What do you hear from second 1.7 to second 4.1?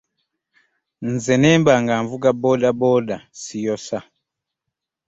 nga nvuga boodabooda ssiyosa.